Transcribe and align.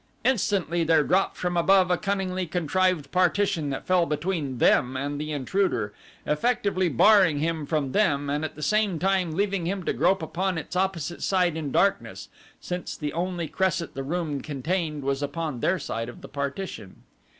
Instantly 0.25 0.83
there 0.83 1.03
dropped 1.03 1.37
from 1.37 1.55
above 1.55 1.91
a 1.91 1.95
cunningly 1.99 2.47
contrived 2.47 3.11
partition 3.11 3.69
that 3.69 3.85
fell 3.85 4.07
between 4.07 4.57
them 4.57 4.97
and 4.97 5.21
the 5.21 5.31
intruder, 5.31 5.93
effectively 6.25 6.89
barring 6.89 7.37
him 7.37 7.67
from 7.67 7.91
them 7.91 8.27
and 8.27 8.43
at 8.43 8.55
the 8.55 8.63
same 8.63 8.97
time 8.97 9.29
leaving 9.33 9.67
him 9.67 9.83
to 9.83 9.93
grope 9.93 10.23
upon 10.23 10.57
its 10.57 10.75
opposite 10.75 11.21
side 11.21 11.55
in 11.55 11.71
darkness, 11.71 12.29
since 12.59 12.97
the 12.97 13.13
only 13.13 13.47
cresset 13.47 13.93
the 13.93 14.01
room 14.01 14.41
contained 14.41 15.03
was 15.03 15.21
upon 15.21 15.59
their 15.59 15.77
side 15.77 16.09
of 16.09 16.21
the 16.21 16.27
partition. 16.27 17.03